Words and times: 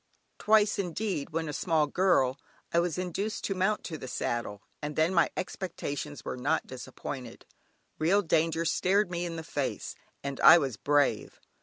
Twice 0.39 0.79
indeed, 0.79 1.29
when 1.29 1.47
a 1.47 1.53
small 1.53 1.85
girl, 1.85 2.39
I 2.73 2.79
was 2.79 2.97
induced 2.97 3.43
to 3.43 3.53
mount 3.53 3.83
to 3.83 3.99
the 3.99 4.07
saddle, 4.07 4.63
and 4.81 4.95
then 4.95 5.13
my 5.13 5.29
expectations 5.37 6.25
were 6.25 6.35
not 6.37 6.65
disappointed. 6.65 7.45
Real 7.99 8.23
danger 8.23 8.65
stared 8.65 9.11
me 9.11 9.27
in 9.27 9.35
the 9.35 9.43
face, 9.43 9.93
and 10.23 10.39
I 10.39 10.57
was 10.57 10.75
brave. 10.75 11.39